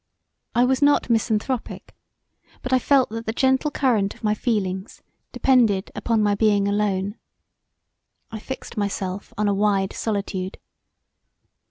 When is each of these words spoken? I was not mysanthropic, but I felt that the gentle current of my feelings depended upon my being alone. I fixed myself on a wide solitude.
I 0.55 0.65
was 0.65 0.81
not 0.81 1.09
mysanthropic, 1.11 1.93
but 2.63 2.73
I 2.73 2.79
felt 2.79 3.09
that 3.11 3.27
the 3.27 3.31
gentle 3.31 3.69
current 3.69 4.15
of 4.15 4.23
my 4.23 4.33
feelings 4.33 5.03
depended 5.31 5.91
upon 5.93 6.23
my 6.23 6.33
being 6.33 6.67
alone. 6.67 7.17
I 8.31 8.39
fixed 8.39 8.77
myself 8.77 9.31
on 9.37 9.47
a 9.47 9.53
wide 9.53 9.93
solitude. 9.93 10.57